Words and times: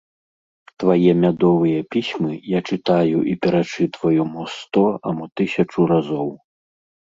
Твае 0.83 1.11
мядовыя 1.25 1.79
пісьмы 1.95 2.31
я 2.57 2.63
чытаю 2.69 3.17
і 3.33 3.37
перачытваю 3.45 4.21
мо 4.33 4.49
сто, 4.57 4.85
а 5.05 5.17
мо 5.21 5.25
тысячу 5.43 5.89
разоў. 5.95 6.29